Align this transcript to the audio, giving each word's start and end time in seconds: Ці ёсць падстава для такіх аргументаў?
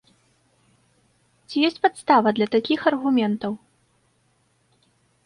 Ці 1.49 1.55
ёсць 1.69 1.77
падстава 1.83 2.29
для 2.37 2.47
такіх 2.55 2.79
аргументаў? 2.93 3.53